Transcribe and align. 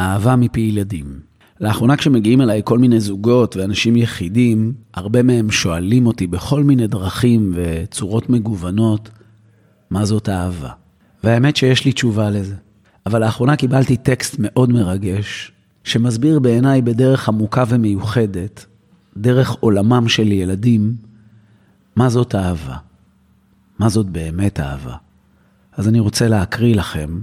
אהבה 0.00 0.36
מפי 0.36 0.60
ילדים. 0.60 1.20
לאחרונה 1.60 1.96
כשמגיעים 1.96 2.40
אליי 2.40 2.60
כל 2.64 2.78
מיני 2.78 3.00
זוגות 3.00 3.56
ואנשים 3.56 3.96
יחידים, 3.96 4.72
הרבה 4.94 5.22
מהם 5.22 5.50
שואלים 5.50 6.06
אותי 6.06 6.26
בכל 6.26 6.62
מיני 6.62 6.86
דרכים 6.86 7.52
וצורות 7.54 8.30
מגוונות, 8.30 9.10
מה 9.90 10.04
זאת 10.04 10.28
אהבה? 10.28 10.70
והאמת 11.24 11.56
שיש 11.56 11.84
לי 11.84 11.92
תשובה 11.92 12.30
לזה. 12.30 12.54
אבל 13.06 13.24
לאחרונה 13.24 13.56
קיבלתי 13.56 13.96
טקסט 13.96 14.36
מאוד 14.38 14.72
מרגש, 14.72 15.52
שמסביר 15.84 16.38
בעיניי 16.38 16.82
בדרך 16.82 17.28
עמוקה 17.28 17.64
ומיוחדת, 17.68 18.66
דרך 19.16 19.50
עולמם 19.60 20.08
של 20.08 20.32
ילדים, 20.32 20.94
מה 21.96 22.08
זאת 22.08 22.34
אהבה. 22.34 22.76
מה 23.78 23.88
זאת 23.88 24.06
באמת 24.06 24.60
אהבה. 24.60 24.94
אז 25.76 25.88
אני 25.88 26.00
רוצה 26.00 26.28
להקריא 26.28 26.74
לכם, 26.74 27.20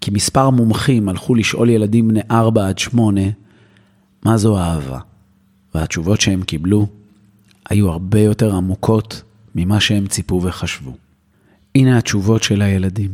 כי 0.00 0.10
מספר 0.10 0.50
מומחים 0.50 1.08
הלכו 1.08 1.34
לשאול 1.34 1.70
ילדים 1.70 2.08
בני 2.08 2.20
4 2.30 2.68
עד 2.68 2.78
8, 2.78 3.20
מה 4.22 4.36
זו 4.36 4.58
אהבה? 4.58 4.98
והתשובות 5.74 6.20
שהם 6.20 6.42
קיבלו 6.42 6.86
היו 7.70 7.90
הרבה 7.90 8.20
יותר 8.20 8.56
עמוקות 8.56 9.22
ממה 9.54 9.80
שהם 9.80 10.06
ציפו 10.06 10.40
וחשבו. 10.42 10.96
הנה 11.74 11.98
התשובות 11.98 12.42
של 12.42 12.62
הילדים. 12.62 13.10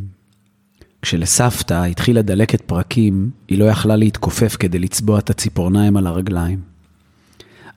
כשלסבתא 1.01 1.85
התחילה 1.85 2.21
דלקת 2.21 2.61
פרקים, 2.61 3.29
היא 3.47 3.59
לא 3.59 3.65
יכלה 3.65 3.95
להתכופף 3.95 4.55
כדי 4.59 4.79
לצבוע 4.79 5.19
את 5.19 5.29
הציפורניים 5.29 5.97
על 5.97 6.07
הרגליים. 6.07 6.59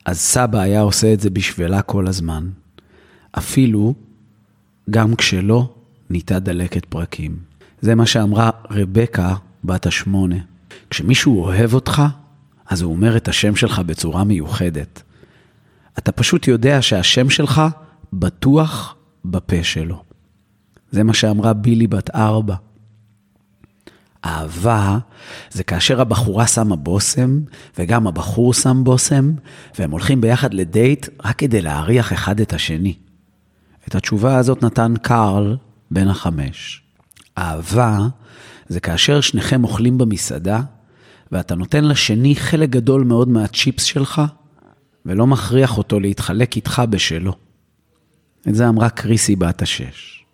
אז 0.05 0.19
סבא 0.19 0.59
היה 0.59 0.81
עושה 0.81 1.13
את 1.13 1.19
זה 1.19 1.29
בשבילה 1.29 1.81
כל 1.81 2.07
הזמן. 2.07 2.49
אפילו 3.31 3.93
גם 4.89 5.15
כשלא 5.15 5.69
ניתה 6.09 6.39
דלקת 6.39 6.85
פרקים. 6.85 7.37
זה 7.81 7.95
מה 7.95 8.05
שאמרה 8.05 8.49
רבקה, 8.71 9.35
בת 9.63 9.85
השמונה. 9.85 10.35
כשמישהו 10.89 11.43
אוהב 11.43 11.73
אותך, 11.73 12.01
אז 12.69 12.81
הוא 12.81 12.91
אומר 12.91 13.17
את 13.17 13.27
השם 13.27 13.55
שלך 13.55 13.79
בצורה 13.79 14.23
מיוחדת. 14.23 15.03
אתה 15.97 16.11
פשוט 16.11 16.47
יודע 16.47 16.81
שהשם 16.81 17.29
שלך 17.29 17.61
בטוח 18.13 18.95
בפה 19.25 19.63
שלו. 19.63 20.03
זה 20.91 21.03
מה 21.03 21.13
שאמרה 21.13 21.53
בילי 21.53 21.87
בת 21.87 22.15
ארבע. 22.15 22.55
אהבה 24.25 24.97
זה 25.51 25.63
כאשר 25.63 26.01
הבחורה 26.01 26.47
שמה 26.47 26.75
בושם, 26.75 27.39
וגם 27.77 28.07
הבחור 28.07 28.53
שם 28.53 28.83
בושם, 28.83 29.31
והם 29.79 29.91
הולכים 29.91 30.21
ביחד 30.21 30.53
לדייט 30.53 31.07
רק 31.25 31.35
כדי 31.35 31.61
להריח 31.61 32.13
אחד 32.13 32.39
את 32.39 32.53
השני. 32.53 32.93
את 33.87 33.95
התשובה 33.95 34.37
הזאת 34.37 34.63
נתן 34.63 34.93
קארל 35.01 35.57
בן 35.91 36.07
החמש. 36.07 36.86
אהבה 37.37 38.07
זה 38.69 38.79
כאשר 38.79 39.21
שניכם 39.21 39.63
אוכלים 39.63 39.97
במסעדה, 39.97 40.61
ואתה 41.31 41.55
נותן 41.55 41.83
לשני 41.83 42.35
חלק 42.35 42.69
גדול 42.69 43.03
מאוד 43.03 43.29
מהצ'יפס 43.29 43.83
שלך, 43.83 44.21
ולא 45.05 45.27
מכריח 45.27 45.77
אותו 45.77 45.99
להתחלק 45.99 46.55
איתך 46.55 46.81
בשלו. 46.89 47.33
את 48.47 48.55
זה 48.55 48.69
אמרה 48.69 48.89
קריסי 48.89 49.35
בת 49.35 49.61
השש. 49.61 50.25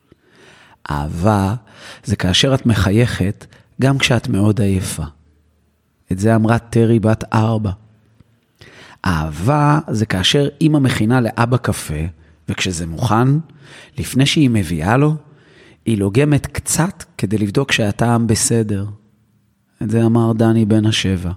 אהבה 0.91 1.55
זה 2.03 2.15
כאשר 2.15 2.53
את 2.53 2.65
מחייכת 2.65 3.45
גם 3.81 3.97
כשאת 3.97 4.27
מאוד 4.27 4.61
עייפה. 4.61 5.03
את 6.11 6.19
זה 6.19 6.35
אמרה 6.35 6.59
טרי 6.59 6.99
בת 6.99 7.23
ארבע. 7.33 7.71
אהבה 9.05 9.79
זה 9.89 10.05
כאשר 10.05 10.47
אימא 10.61 10.79
מכינה 10.79 11.21
לאבא 11.21 11.57
קפה, 11.57 12.03
וכשזה 12.49 12.85
מוכן, 12.85 13.27
לפני 13.97 14.25
שהיא 14.25 14.49
מביאה 14.49 14.97
לו, 14.97 15.15
היא 15.85 15.97
לוגמת 15.97 16.45
קצת 16.45 17.03
כדי 17.17 17.37
לבדוק 17.37 17.71
שהטעם 17.71 18.27
בסדר. 18.27 18.85
את 19.83 19.89
זה 19.89 20.05
אמר 20.05 20.33
דני 20.33 20.65
בן 20.65 20.85
השבע. 20.85 21.31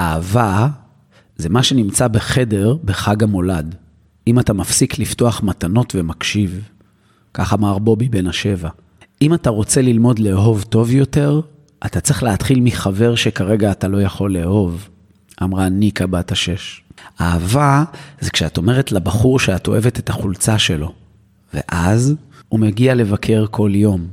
אהבה 0.00 0.68
זה 1.36 1.48
מה 1.48 1.62
שנמצא 1.62 2.08
בחדר 2.08 2.76
בחג 2.84 3.22
המולד. 3.22 3.74
אם 4.26 4.38
אתה 4.38 4.52
מפסיק 4.52 4.98
לפתוח 4.98 5.42
מתנות 5.42 5.94
ומקשיב, 5.94 6.68
כך 7.34 7.52
אמר 7.52 7.78
בובי 7.78 8.08
בן 8.08 8.26
השבע. 8.26 8.68
אם 9.22 9.34
אתה 9.34 9.50
רוצה 9.50 9.82
ללמוד 9.82 10.18
לאהוב 10.18 10.62
טוב 10.62 10.90
יותר, 10.90 11.40
אתה 11.86 12.00
צריך 12.00 12.22
להתחיל 12.22 12.60
מחבר 12.60 13.14
שכרגע 13.14 13.70
אתה 13.70 13.88
לא 13.88 14.02
יכול 14.02 14.32
לאהוב, 14.32 14.88
אמרה 15.42 15.68
ניקה 15.68 16.06
בת 16.06 16.32
השש. 16.32 16.82
אהבה 17.20 17.84
זה 18.20 18.30
כשאת 18.30 18.56
אומרת 18.56 18.92
לבחור 18.92 19.38
שאת 19.38 19.68
אוהבת 19.68 19.98
את 19.98 20.10
החולצה 20.10 20.58
שלו, 20.58 20.92
ואז 21.54 22.14
הוא 22.50 22.60
מגיע 22.60 22.94
לבקר 22.94 23.44
כל 23.50 23.70
יום, 23.74 24.06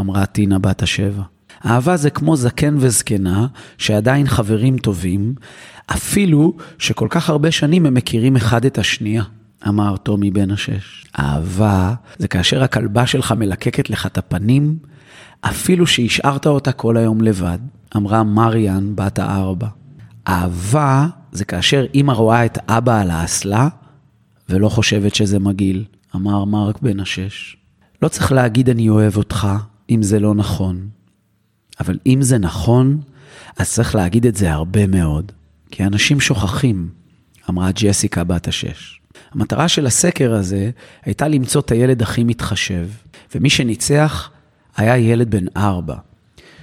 אמרה 0.00 0.26
טינה 0.26 0.58
בת 0.58 0.82
השבע. 0.82 1.22
אהבה 1.66 1.96
זה 1.96 2.10
כמו 2.10 2.36
זקן 2.36 2.74
וזקנה 2.78 3.46
שעדיין 3.78 4.26
חברים 4.26 4.78
טובים, 4.78 5.34
אפילו 5.86 6.56
שכל 6.78 7.06
כך 7.10 7.30
הרבה 7.30 7.50
שנים 7.50 7.86
הם 7.86 7.94
מכירים 7.94 8.36
אחד 8.36 8.64
את 8.64 8.78
השנייה, 8.78 9.22
אמר 9.68 9.96
טומי 9.96 10.30
בן 10.30 10.50
השש. 10.50 11.06
אהבה 11.18 11.94
זה 12.18 12.28
כאשר 12.28 12.62
הכלבה 12.62 13.06
שלך 13.06 13.32
מלקקת 13.32 13.90
לך 13.90 14.06
את 14.06 14.18
הפנים, 14.18 14.78
אפילו 15.40 15.86
שהשארת 15.86 16.46
אותה 16.46 16.72
כל 16.72 16.96
היום 16.96 17.20
לבד, 17.20 17.58
אמרה 17.96 18.24
מריאן 18.24 18.96
בת 18.96 19.18
הארבע. 19.18 19.68
אהבה 20.28 21.06
זה 21.32 21.44
כאשר 21.44 21.86
אימא 21.94 22.12
רואה 22.12 22.44
את 22.44 22.58
אבא 22.68 23.00
על 23.00 23.10
האסלה 23.10 23.68
ולא 24.48 24.68
חושבת 24.68 25.14
שזה 25.14 25.38
מגעיל, 25.38 25.84
אמר 26.14 26.44
מרק 26.44 26.82
בן 26.82 27.00
השש. 27.00 27.59
לא 28.02 28.08
צריך 28.08 28.32
להגיד 28.32 28.68
אני 28.70 28.88
אוהב 28.88 29.16
אותך 29.16 29.48
אם 29.90 30.02
זה 30.02 30.20
לא 30.20 30.34
נכון. 30.34 30.88
אבל 31.80 31.98
אם 32.06 32.22
זה 32.22 32.38
נכון, 32.38 33.00
אז 33.56 33.72
צריך 33.72 33.94
להגיד 33.94 34.26
את 34.26 34.36
זה 34.36 34.52
הרבה 34.52 34.86
מאוד, 34.86 35.32
כי 35.70 35.84
אנשים 35.84 36.20
שוכחים, 36.20 36.88
אמרה 37.50 37.70
ג'סיקה 37.74 38.24
בת 38.24 38.48
השש. 38.48 39.00
המטרה 39.32 39.68
של 39.68 39.86
הסקר 39.86 40.34
הזה 40.34 40.70
הייתה 41.04 41.28
למצוא 41.28 41.60
את 41.60 41.70
הילד 41.70 42.02
הכי 42.02 42.24
מתחשב, 42.24 42.88
ומי 43.34 43.50
שניצח 43.50 44.30
היה 44.76 44.98
ילד 44.98 45.30
בן 45.30 45.44
ארבע, 45.56 45.96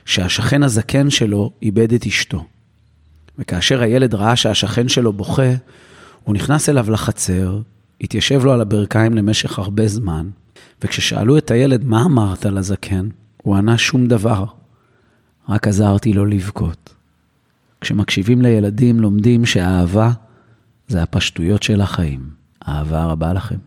שהשכן 0.05 0.63
הזקן 0.63 1.09
שלו 1.09 1.51
איבד 1.61 1.93
את 1.93 2.05
אשתו. 2.05 2.45
וכאשר 3.39 3.81
הילד 3.81 4.15
ראה 4.15 4.35
שהשכן 4.35 4.87
שלו 4.87 5.13
בוכה, 5.13 5.51
הוא 6.23 6.35
נכנס 6.35 6.69
אליו 6.69 6.91
לחצר, 6.91 7.61
התיישב 8.01 8.45
לו 8.45 8.53
על 8.53 8.61
הברכיים 8.61 9.13
למשך 9.13 9.59
הרבה 9.59 9.87
זמן, 9.87 10.29
וכששאלו 10.81 11.37
את 11.37 11.51
הילד, 11.51 11.85
מה 11.85 12.05
אמרת 12.05 12.45
לזקן? 12.45 13.09
הוא 13.43 13.55
ענה 13.55 13.77
שום 13.77 14.07
דבר, 14.07 14.45
רק 15.49 15.67
עזרתי 15.67 16.13
לו 16.13 16.25
לבכות. 16.25 16.93
כשמקשיבים 17.81 18.41
לילדים 18.41 18.99
לומדים 18.99 19.45
שאהבה 19.45 20.11
זה 20.87 21.03
הפשטויות 21.03 21.63
של 21.63 21.81
החיים. 21.81 22.29
אהבה 22.67 23.05
רבה 23.05 23.33
לכם. 23.33 23.57